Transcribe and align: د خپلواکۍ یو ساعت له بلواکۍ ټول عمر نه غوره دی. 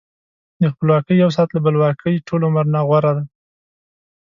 د 0.61 0.63
خپلواکۍ 0.73 1.15
یو 1.23 1.29
ساعت 1.35 1.49
له 1.53 1.59
بلواکۍ 1.65 2.15
ټول 2.27 2.41
عمر 2.47 2.65
نه 2.75 2.81
غوره 2.87 3.11
دی. 3.17 3.25